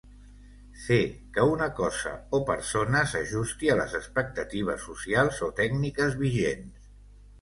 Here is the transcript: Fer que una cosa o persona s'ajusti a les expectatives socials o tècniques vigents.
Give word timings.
Fer 0.83 0.95
que 1.35 1.43
una 1.49 1.67
cosa 1.79 2.13
o 2.39 2.41
persona 2.47 3.03
s'ajusti 3.11 3.71
a 3.75 3.77
les 3.83 3.95
expectatives 4.03 4.89
socials 4.89 5.43
o 5.49 5.55
tècniques 5.61 6.19
vigents. 6.27 6.95